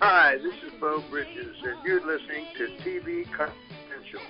[0.00, 4.20] Hi, this is Bo Bridges, and you're listening to TV Confidential.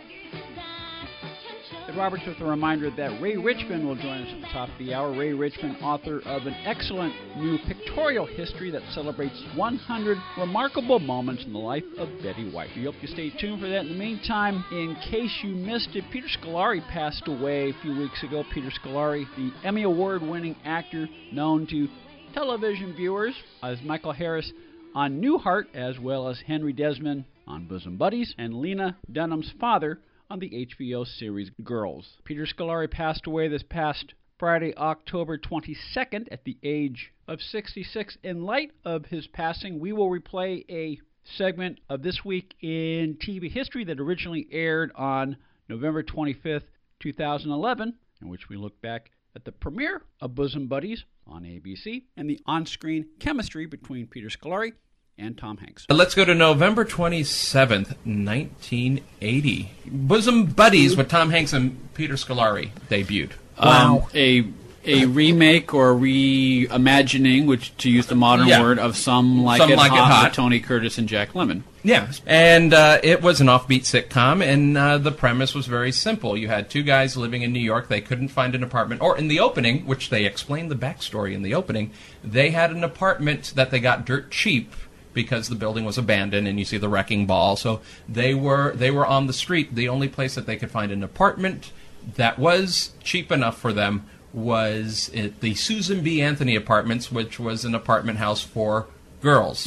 [1.89, 4.79] Ed Roberts with a reminder that Ray Richmond will join us at the top of
[4.79, 5.11] the hour.
[5.11, 11.53] Ray Richmond, author of an excellent new pictorial history that celebrates 100 remarkable moments in
[11.53, 12.71] the life of Betty White.
[12.77, 13.87] We hope you stay tuned for that.
[13.87, 18.23] In the meantime, in case you missed it, Peter Scolari passed away a few weeks
[18.23, 18.45] ago.
[18.55, 21.89] Peter Scolari, the Emmy Award winning actor known to
[22.35, 24.53] television viewers as Michael Harris
[24.97, 30.39] on Newhart, as well as Henry Desmond on Bosom Buddies, and Lena Dunham's father on
[30.39, 32.17] the HBO series Girls.
[32.25, 38.17] Peter Scolari passed away this past Friday, October 22nd, at the age of 66.
[38.23, 43.51] In light of his passing, we will replay a segment of This Week in TV
[43.51, 45.37] History that originally aired on
[45.69, 46.69] November 25th,
[47.01, 52.31] 2011, in which we look back at the premiere of Bosom Buddies on ABC and
[52.31, 54.73] the on screen chemistry between Peter Scolari
[55.19, 55.87] and Tom Hanks.
[55.89, 59.71] Let's go to November 27th, 1980.
[59.87, 63.33] Bosom Buddies with Tom Hanks and Peter Scolari debuted.
[63.59, 64.47] Um, a
[64.89, 68.61] a remake or reimagining, which to use the modern Yeah.
[68.63, 70.25] word, of some like Some it Like It hot, Hot.
[70.27, 71.63] with Tony Curtis and Jack Lemmon.
[71.83, 76.37] Yeah, and uh, it was an offbeat sitcom, and uh, the premise was very simple.
[76.37, 77.89] You had two guys living in New York.
[77.89, 81.43] They couldn't find an apartment, or in the opening, which they explained the backstory in
[81.43, 81.91] the opening,
[82.23, 84.73] they had an apartment that they got dirt cheap
[85.17, 87.57] because the building was abandoned, and you see the wrecking ball.
[87.57, 89.75] So they were they were on the street.
[89.75, 91.73] The only place that they could find an apartment
[92.15, 96.23] that was cheap enough for them was at the Susan B.
[96.23, 98.87] Anthony Apartments, which was an apartment house for
[99.23, 99.67] girls.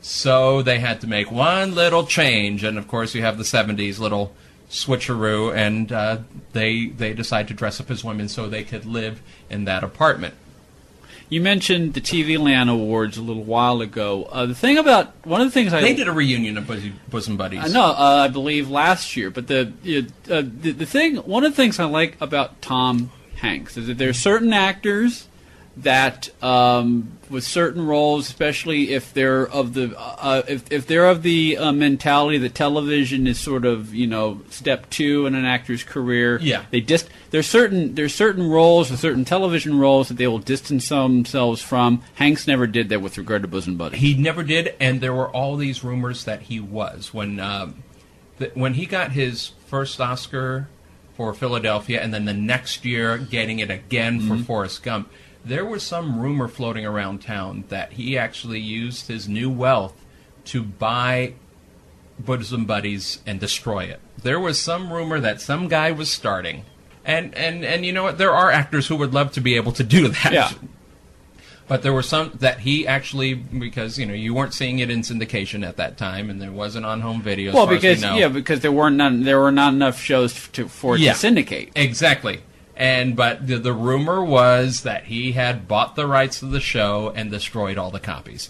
[0.00, 3.98] So they had to make one little change, and of course you have the '70s
[4.00, 4.34] little
[4.70, 6.18] switcheroo, and uh,
[6.54, 10.34] they they decide to dress up as women so they could live in that apartment.
[11.30, 14.24] You mentioned the TV Land Awards a little while ago.
[14.24, 16.66] Uh, the thing about one of the things I They did a reunion of
[17.08, 17.60] Bosom, Buddies.
[17.62, 19.30] I know, uh, I believe last year.
[19.30, 19.72] But the,
[20.28, 23.96] uh, the the thing, one of the things I like about Tom Hanks is that
[23.96, 25.28] there are certain actors
[25.78, 31.22] that, um, with certain roles, especially if they're of the, uh, if if they're of
[31.22, 35.84] the uh, mentality that television is sort of you know step two in an actor's
[35.84, 36.38] career.
[36.40, 36.64] Yeah.
[36.70, 40.88] they just there's certain there's certain roles or certain television roles that they will distance
[40.88, 42.02] themselves from.
[42.14, 44.00] Hanks never did that with regard to Bosom Buddies.
[44.00, 47.82] He never did, and there were all these rumors that he was when um,
[48.38, 50.68] th- when he got his first Oscar
[51.16, 55.10] for Philadelphia, and then the next year getting it again for Forrest Gump.
[55.44, 59.94] There was some rumor floating around town that he actually used his new wealth
[60.46, 61.34] to buy
[62.18, 64.00] Bosom Buddies and destroy it.
[64.22, 66.64] There was some rumor that some guy was starting.
[67.04, 68.18] And, and, and you know what?
[68.18, 70.32] There are actors who would love to be able to do that.
[70.32, 70.50] Yeah.
[71.68, 75.02] But there were some that he actually, because you know you weren't seeing it in
[75.02, 77.52] syndication at that time, and there wasn't on home video.
[77.52, 78.16] Well, we because know.
[78.16, 81.12] yeah, because there weren't none, there were not enough shows to, for Yeah.
[81.12, 81.70] to syndicate.
[81.76, 82.40] exactly.
[82.80, 87.12] And but the, the rumor was that he had bought the rights to the show
[87.14, 88.48] and destroyed all the copies,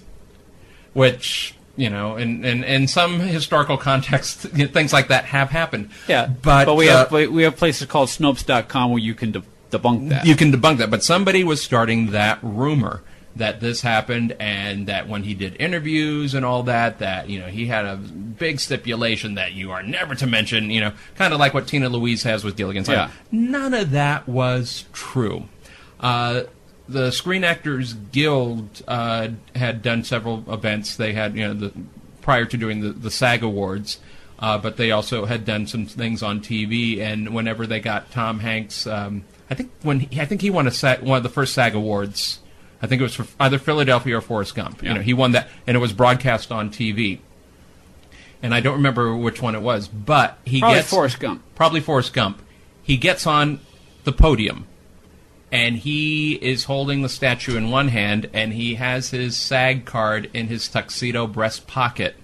[0.92, 5.50] which you know, in in, in some historical context, you know, things like that have
[5.50, 5.90] happened.
[6.06, 9.42] Yeah, but we uh, have we we have places called Snopes.com where you can de-
[9.72, 10.24] debunk that.
[10.24, 13.02] You can debunk that, but somebody was starting that rumor
[13.36, 17.46] that this happened, and that when he did interviews and all that, that you know
[17.46, 21.38] he had a big stipulation that you are never to mention, you know, kind of
[21.38, 23.02] like what Tina Louise has with Gilligan's Yeah.
[23.02, 23.12] Island.
[23.30, 25.44] None of that was true.
[26.00, 26.42] Uh,
[26.88, 30.96] the Screen Actors Guild uh, had done several events.
[30.96, 31.72] They had, you know, the,
[32.22, 33.98] prior to doing the, the SAG Awards,
[34.40, 36.98] uh, but they also had done some things on TV.
[36.98, 40.66] And whenever they got Tom Hanks, um, I think when he, I think he won
[40.66, 42.40] a SAG, one of the first SAG Awards.
[42.82, 44.82] I think it was for either Philadelphia or Forrest Gump.
[44.82, 44.88] Yeah.
[44.90, 47.18] You know, he won that, and it was broadcast on TV.
[48.42, 51.42] And I don't remember which one it was, but he Probably gets Forrest Gump.
[51.54, 52.40] probably Forrest Gump.
[52.82, 53.60] He gets on
[54.04, 54.66] the podium
[55.52, 60.30] and he is holding the statue in one hand and he has his SAG card
[60.32, 62.14] in his tuxedo breast pocket.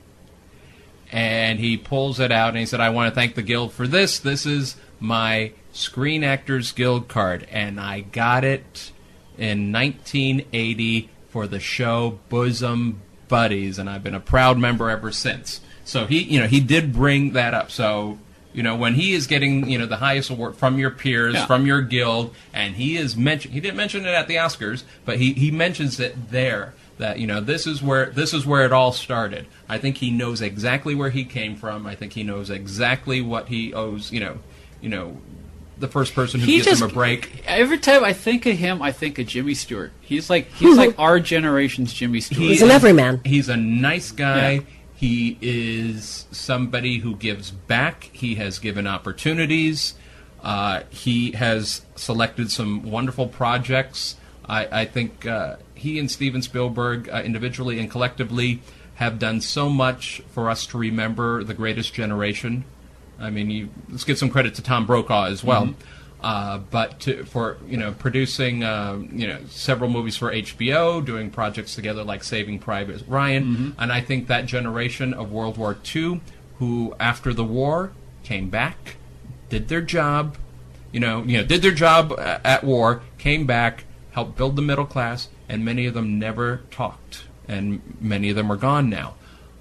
[1.12, 3.86] And he pulls it out and he said, I want to thank the Guild for
[3.86, 4.18] this.
[4.18, 7.46] This is my Screen Actors Guild card.
[7.50, 8.90] And I got it
[9.38, 15.60] in 1980 for the show Bosom buddies, and I've been a proud member ever since.
[15.84, 17.70] So he, you know, he did bring that up.
[17.70, 18.18] So
[18.52, 21.46] you know, when he is getting you know the highest award from your peers, Yeah.
[21.46, 25.18] from your guild, and he is mention he didn't mention it at the Oscars, but
[25.18, 28.72] he he mentions it there that you know this is where this is where it
[28.72, 29.46] all started.
[29.68, 31.86] I think he knows exactly where he came from.
[31.86, 34.10] I think he knows exactly what he owes.
[34.10, 34.38] You know,
[34.80, 35.18] you know,
[35.78, 37.42] the first person who He gives just him a break.
[37.46, 39.92] Every time I think of him, I think of Jimmy Stewart.
[40.00, 42.40] He's like he's like our generation's Jimmy Stewart.
[42.40, 43.20] He's an everyman.
[43.24, 44.52] He's a nice guy.
[44.52, 44.60] Yeah.
[44.94, 48.08] He is somebody who gives back.
[48.12, 49.94] He has given opportunities.
[50.42, 54.16] Uh, he has selected some wonderful projects.
[54.48, 58.62] I, I think uh, he and Steven Spielberg, uh, individually and collectively,
[58.94, 62.64] have done so much for us to remember the greatest generation.
[63.18, 65.64] I mean, you, let's give some credit to Tom Brokaw as well.
[66.22, 71.30] Uh, but to, for you know producing uh, you know several movies for HBO, doing
[71.30, 73.42] projects together like Saving Private Ryan,
[73.78, 76.20] and I think that generation of World War II,
[76.58, 77.92] who after the war
[78.24, 78.96] came back,
[79.50, 80.36] did their job,
[80.90, 84.86] you know, you know, did their job at war, came back, helped build the middle
[84.86, 89.14] class, and many of them never talked, and many of them are gone now.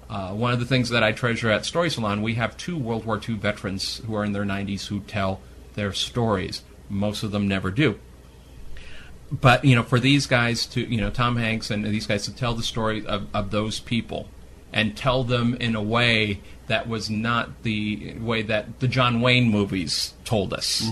[0.08, 3.04] Uh, one of the things that I treasure at Story Salon, we have two World
[3.04, 5.40] War II veterans who are in their 90s who tell
[5.74, 6.62] their stories.
[6.88, 7.98] Most of them never do.
[9.32, 12.34] But, you know, for these guys to, you know, Tom Hanks and these guys to
[12.34, 14.28] tell the story of, of those people
[14.72, 19.48] and tell them in a way that was not the way that the John Wayne
[19.50, 20.82] movies told us.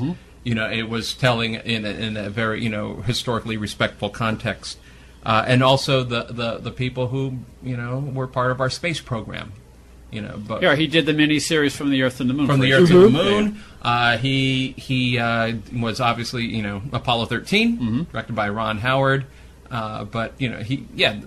[0.43, 4.79] You know, it was telling in a, in a very, you know, historically respectful context.
[5.25, 9.01] Uh, and also the, the, the people who, you know, were part of our space
[9.01, 9.53] program.
[10.11, 12.47] You know, but yeah, he did the miniseries from the Earth and the Moon.
[12.47, 12.91] from for the instance.
[12.91, 13.61] Earth to the Moon.
[13.83, 18.03] Uh, he he uh, was obviously you know Apollo 13, Mm-hmm.
[18.13, 19.27] directed by Ron Howard.
[19.71, 21.21] Uh, but you know he yeah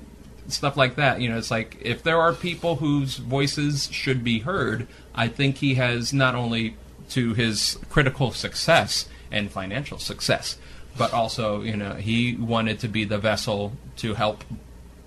[0.48, 1.20] stuff like that.
[1.20, 5.58] You know it's like if there are people whose voices should be heard, I think
[5.58, 6.76] he has not only
[7.10, 10.58] to his critical success and financial success,
[10.98, 14.44] but also you know he wanted to be the vessel to help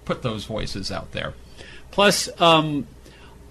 [0.04, 1.34] put those voices out there.
[1.90, 2.86] Plus, um,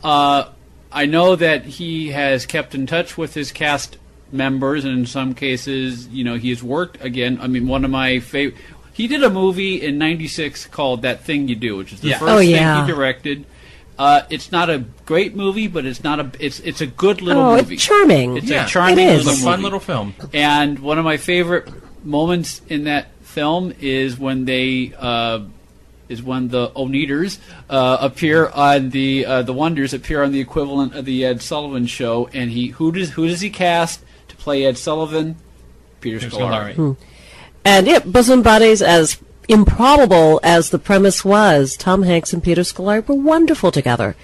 [0.03, 0.45] uh,
[0.91, 3.97] I know that he has kept in touch with his cast
[4.31, 7.39] members, and in some cases, you know, he's worked again.
[7.41, 8.59] I mean, one of my favorite.
[8.93, 12.19] He did a movie in '96 called "That Thing You Do," which is the Yeah.
[12.19, 13.45] first Oh, thing he directed.
[13.97, 16.31] Uh, it's not a great movie, but it's not a.
[16.39, 17.75] It's it's a good little Oh, it's movie.
[17.77, 18.37] charming.
[18.37, 19.17] It's Yeah, a charming it is.
[19.25, 19.63] little It's a fun movie.
[19.63, 20.13] little film.
[20.33, 21.67] And one of my favorite
[22.09, 25.41] moments in that film is when they uh,
[26.09, 27.39] is when the Oneders
[27.69, 31.85] uh, appear on the uh, the Wonders appear on the equivalent of the Ed Sullivan
[31.85, 35.37] show, and he who does who does he cast to play Ed Sullivan?
[36.01, 36.75] Peter Here's Scolari.
[36.75, 36.97] Scolari.
[37.63, 43.07] And yeah, bosom buddies, as improbable as the premise was, Tom Hanks and Peter Scolari
[43.07, 44.15] were wonderful together.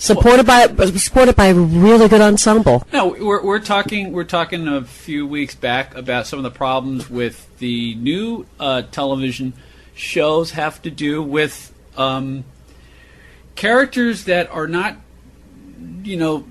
[0.00, 0.66] Supported by
[0.96, 2.86] supported by a really good ensemble.
[2.90, 7.10] No, we're, we're talking we're talking a few weeks back about some of the problems
[7.10, 9.52] with the new uh, television
[9.94, 12.44] shows have to do with um,
[13.56, 14.96] characters that are not,
[16.02, 16.46] you know,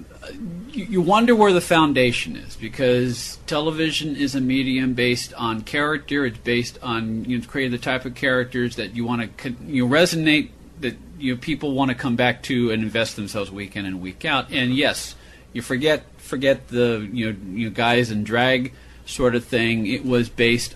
[0.71, 6.23] you, you wonder where the foundation is because television is a medium based on character.
[6.23, 9.87] It's based on you know creating the type of characters that you want to you
[9.87, 10.49] know, resonate
[10.81, 14.01] that you know, people want to come back to and invest themselves week in and
[14.01, 14.49] week out.
[14.51, 15.15] And yes,
[15.53, 18.73] you forget forget the you know you guys and drag
[19.05, 19.87] sort of thing.
[19.87, 20.75] It was based.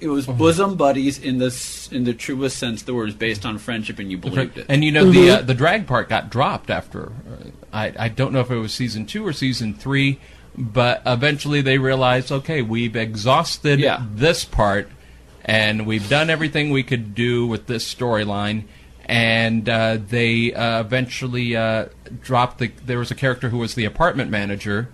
[0.00, 3.46] It was bosom buddies in the in the truest sense of the word, is based
[3.46, 4.66] on friendship, and you believed it.
[4.68, 8.32] And you know the uh, the drag part got dropped after uh, I I don't
[8.32, 10.18] know if it was season two or season three,
[10.58, 14.04] but eventually they realized okay we've exhausted Yeah.
[14.14, 14.90] this part,
[15.44, 18.64] and we've done everything we could do with this storyline,
[19.06, 21.86] and uh, they uh, eventually uh,
[22.22, 22.68] dropped the.
[22.84, 24.88] There was a character who was the apartment manager,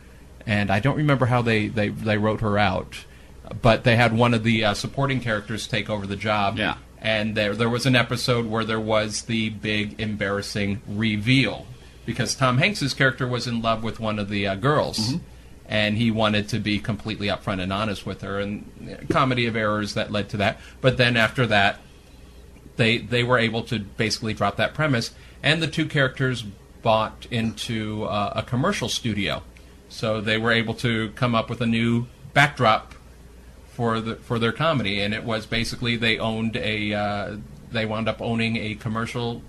[0.47, 3.05] and I don't remember how they they they wrote her out,
[3.63, 6.77] but they had one of the uh, supporting characters take over the job Yeah.
[7.01, 11.67] and there there was an episode where there was the big embarrassing reveal
[12.07, 15.15] because Tom Hanks's character was in love with one of the uh, girls.
[15.73, 19.55] And he wanted to be completely upfront and honest with her, and uh, comedy of
[19.55, 20.59] errors that led to that.
[20.81, 21.79] But then after that,
[22.77, 25.13] they they were able to basically drop that premise,
[25.43, 26.43] and the two characters
[26.83, 29.43] bought into uh, a commercial studio,
[29.89, 32.95] so they were able to come up with a new backdrop
[33.73, 37.37] for the for their comedy, and it was basically they owned a uh,
[37.71, 39.43] they wound up owning a commercial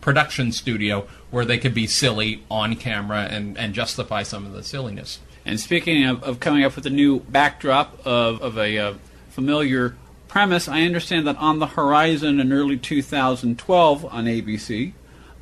[0.00, 4.62] production studio where they could be silly on camera and and justify some of the
[4.62, 5.20] silliness.
[5.46, 8.94] And speaking of, of coming up with a new backdrop of, of a uh,
[9.28, 9.96] familiar
[10.28, 14.92] premise, I understand that on the horizon in early 2012 on ABC,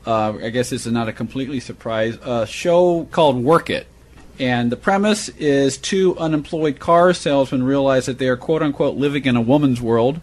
[0.06, 3.86] uh, I guess this is not a completely surprise, a show called Work It.
[4.38, 9.24] And the premise is two unemployed car salesmen realize that they are quote unquote living
[9.24, 10.20] in a woman's world.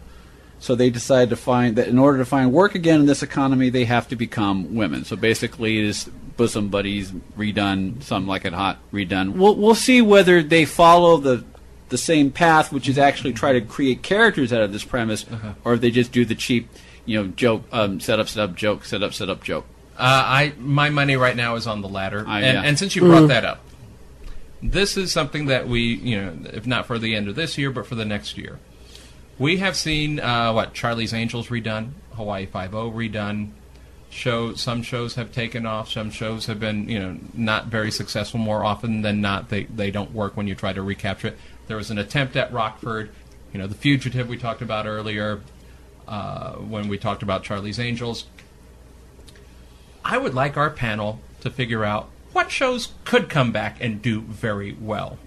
[0.58, 3.70] So they decide to find that in order to find work again in this economy,
[3.70, 5.04] they have to become women.
[5.06, 9.34] So basically, it is bosom buddies redone, something like it hot redone.
[9.36, 11.44] We'll we'll see whether they follow the
[11.90, 15.26] the same path, which is actually try to create characters out of this premise,
[15.64, 16.68] or if they just do the cheap,
[17.04, 19.66] you know, joke, um, set up, set up, joke, set up, set up, joke.
[19.98, 22.62] Uh, I my money right now is on the latter, Ah, and, yeah.
[22.62, 23.60] and since you brought that up,
[24.62, 27.70] this is something that we, you know, if not for the end of this year,
[27.70, 28.58] but for the next year,
[29.38, 33.50] we have seen uh, what Charlie's Angels redone, Hawaii Five O redone.
[34.10, 35.90] Show some shows have taken off.
[35.90, 38.40] Some shows have been, you know, not very successful.
[38.40, 41.38] More often than not, they they don't work when you try to recapture it.
[41.68, 43.10] There was an attempt at Rockford,
[43.52, 45.40] you know, The Fugitive we talked about earlier,
[46.08, 48.26] uh, when we talked about Charlie's Angels.
[50.04, 54.20] I would like our panel to figure out what shows could come back and do
[54.22, 55.18] very well.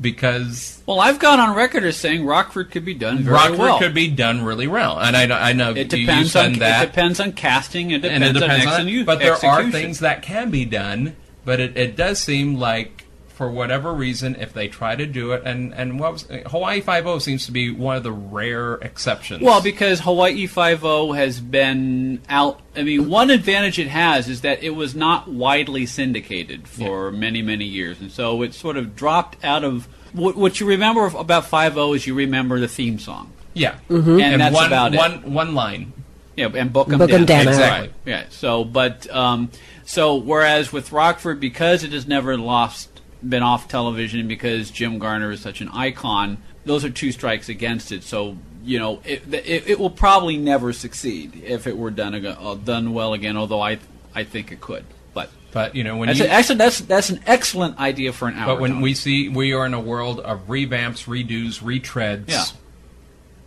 [0.00, 3.42] Because Well, I've gone on record as saying Rockford could be done very well.
[3.42, 3.78] Rockford well.
[3.80, 6.86] could be done really well, and I, know- I know It depends on that, it
[6.86, 7.90] depends on casting.
[7.90, 9.06] It and depends, it depends on, on, it.
[9.06, 13.06] But there are things that can be done, but it, it does seem like
[13.38, 17.06] for whatever reason, if they try to do it, and and what was Hawaii Five
[17.06, 19.40] O seems to be one of the rare exceptions.
[19.42, 22.60] Well, because Hawaii Five O has been out.
[22.76, 27.40] I mean, one advantage it has is that it was not widely syndicated for many
[27.40, 29.86] many years, and so it sort of dropped out of.
[30.12, 33.30] What, what you remember about Five O is you remember the theme song.
[33.54, 34.98] yeah, And that's one, about it.
[34.98, 35.92] one one line.
[36.34, 37.88] Yeah, and book 'em Book 'em down, Exactly.
[37.88, 37.92] Right.
[38.04, 38.24] Yeah.
[38.30, 39.50] So, but um,
[39.84, 45.30] so whereas with Rockford, because it has never lost been off television, because Jim Garner
[45.30, 48.02] is such an icon, those are two strikes against it.
[48.02, 52.26] So you know, it it, it will probably never succeed if it were done ag-
[52.26, 53.36] uh, done well again.
[53.36, 53.78] Although I
[54.14, 54.84] I think it could,
[55.14, 55.30] but.
[55.50, 58.54] But you know when That's you actually, that's that's an excellent idea for an hour.
[58.54, 58.80] But when Tom.
[58.82, 62.28] we see we are in a world of revamps, redos, retreads.
[62.28, 62.44] Yeah.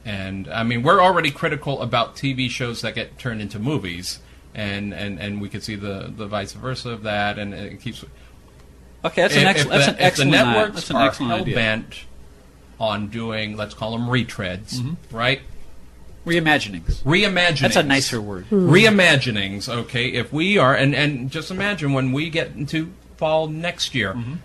[0.04, 4.20] And I mean, we're already critical about TV shows that get turned into movies,
[4.56, 8.04] and, and, and we could see the, the vice versa of that, and it keeps.
[9.05, 11.08] Okay, that's an, if, ex- if that's the, an if the networks that's an are
[11.08, 11.55] excellent hell idea.
[11.55, 11.96] bent
[12.79, 15.15] on doing, let's call them retreads, Mm-hmm.
[15.15, 15.41] right?
[16.25, 17.01] Reimaginings.
[17.03, 17.60] Reimaginings.
[17.62, 18.48] That's a nicer word.
[18.51, 19.67] Reimaginings.
[19.67, 24.13] Okay, if we are, and and just imagine when we get into fall next year.
[24.13, 24.36] Mm-hmm.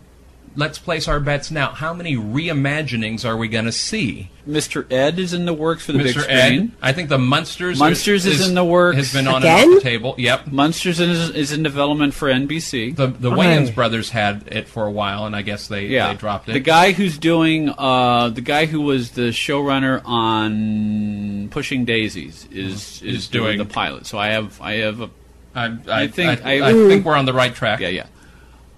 [0.58, 1.72] Let's place our bets now.
[1.72, 4.30] How many reimaginings are we going to see?
[4.48, 4.90] Mr.
[4.90, 6.20] Ed is in the works for the big Mr.
[6.22, 6.36] screen.
[6.38, 7.78] Ed, I think the Munsters.
[7.78, 8.96] Munsters is in the works.
[8.96, 9.64] Has been on Again?
[9.64, 10.14] and off the table.
[10.16, 10.46] Yep.
[10.46, 12.96] Munsters is, is in development for NBC.
[12.96, 13.46] The the Why?
[13.48, 16.52] Wayans brothers had it for a while, and I guess they yeah, they dropped it.
[16.54, 23.02] The guy who's doing uh, the guy who was the showrunner on Pushing Daisies is
[23.02, 24.06] Is is doing, doing- the pilot.
[24.06, 25.10] So I have I have a
[25.54, 27.80] I, I, I think- I, I- I think we're on the right track.
[27.80, 28.06] yeah yeah.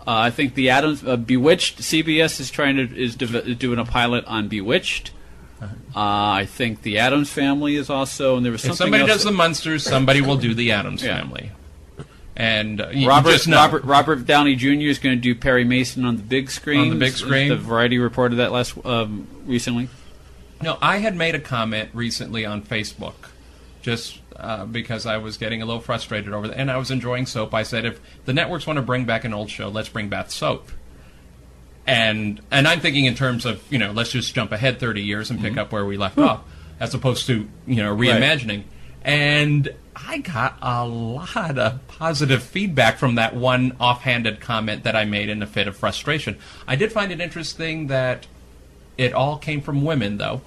[0.09, 3.85] Uh, I think the Addams uh, Bewitched CBS is trying to is, dev- doing a
[3.85, 5.11] pilot on Bewitched.
[5.61, 9.25] Uh, I think the Addams Family is also and there was If somebody else does
[9.25, 11.19] the Munsters, somebody will do the Addams Yeah.
[11.19, 11.51] Family.
[12.35, 13.47] And uh, Robert.
[13.49, 14.89] Robert Robert Downey Jr.
[14.89, 16.81] is going to do Perry Mason on the big screen.
[16.81, 17.51] On the big screen.
[17.51, 19.91] The Variety reported that last um, recently.
[20.63, 23.15] No, I had made a comment recently on Facebook,
[23.83, 27.27] just uh, because I was getting a little frustrated over that, and I was enjoying
[27.27, 27.55] soap.
[27.55, 30.31] I said, if the networks want to bring back an old show, let's bring back
[30.31, 30.71] soap.
[31.87, 35.31] And and I'm thinking in terms of you know, let's just jump ahead 30 years
[35.31, 36.45] and pick up where we left off,
[36.81, 38.65] as opposed to you know reimagining.
[39.03, 45.05] And I got a lot of positive feedback from that one offhanded comment that I
[45.05, 46.37] made in a fit of frustration.
[46.67, 48.27] I did find it interesting that
[48.97, 50.43] it all came from women, though.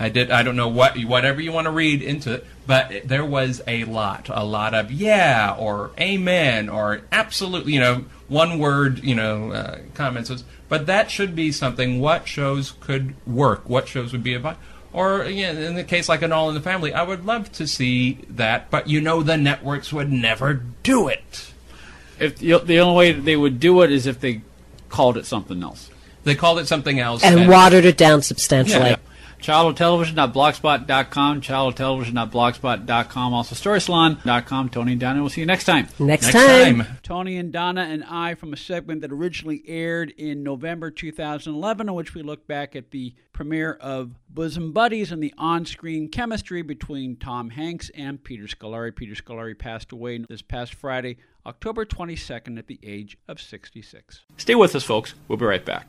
[0.00, 0.30] I did.
[0.30, 3.84] I don't know what whatever you want to read into it, but there was a
[3.84, 9.50] lot, a lot of yeah or amen or absolutely, you know, one word, you know,
[9.52, 10.44] uh, comments.
[10.68, 11.98] But that should be something.
[12.00, 13.68] What shows could work?
[13.68, 14.58] What shows would be about?
[14.92, 17.66] Or yeah, in the case like an All in the Family, I would love to
[17.66, 21.52] see that, but you know, the networks would never do it.
[22.18, 24.42] If the, the only way they would do it is if they
[24.88, 25.90] called it something else.
[26.24, 27.22] They called it something else.
[27.22, 28.90] and watered it down substantially.
[28.90, 28.96] Yeah.
[29.38, 34.68] Childhoodtelevision.blogspot.com, childhoodtelevision.blogspot.com, also storysalon.com.
[34.68, 35.88] Tony and Donna we'll see you next time.
[35.98, 36.82] Next, Next time.
[36.82, 36.98] time.
[37.02, 41.94] Tony and Donna and I from a segment that originally aired in November 2011, in
[41.94, 46.62] which we look back at the premiere of Bosom Buddies and the on screen chemistry
[46.62, 48.94] between Tom Hanks and Peter Scolari.
[48.94, 51.16] Peter Scolari passed away this past Friday,
[51.46, 54.22] October 22nd, at the age of 66.
[54.36, 55.14] Stay with us, folks.
[55.28, 55.88] We'll be right back.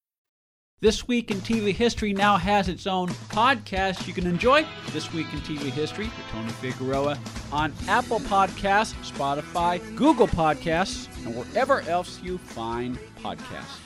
[0.81, 4.65] This Week in TV History now has its own podcast you can enjoy.
[4.93, 7.19] This Week in TV History with Tony Figueroa
[7.51, 13.77] on Apple Podcasts, Spotify, Google Podcasts, and wherever else you find podcasts.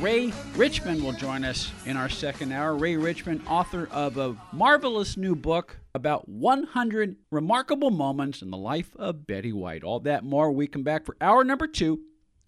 [0.00, 2.74] Ray Richmond will join us in our second hour.
[2.74, 8.96] Ray Richmond, author of a marvelous new book about 100 remarkable moments in the life
[8.96, 9.84] of Betty White.
[9.84, 10.50] All that more.
[10.50, 12.00] We come back for hour number two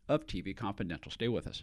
[0.08, 1.12] of TV Confidential.
[1.12, 1.62] Stay with us.